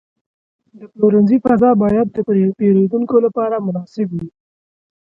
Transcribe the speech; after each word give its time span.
د 0.79 0.81
پلورنځي 0.91 1.37
فضا 1.45 1.71
باید 1.83 2.07
د 2.15 2.17
پیرودونکو 2.59 3.15
لپاره 3.25 3.63
مناسب 3.67 4.07
وي. 4.17 4.27